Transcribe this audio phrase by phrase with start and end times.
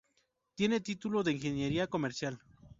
[0.55, 2.41] Tiene título de ingeniera comercial.